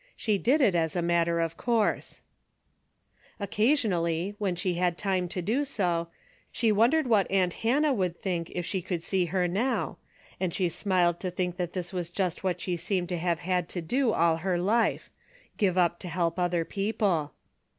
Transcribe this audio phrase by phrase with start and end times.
[0.15, 2.21] She did it as a matter of course.
[3.37, 6.07] 38 A DAILY BATE." Occasionally, when she had time to do so,
[6.51, 9.99] she wondered what aunt Hannah would think if she could see her now,
[10.39, 13.69] and she smiled to think that this was just what she seemed to have had
[13.69, 15.11] to do all her life,—
[15.59, 17.35] give up to help other people.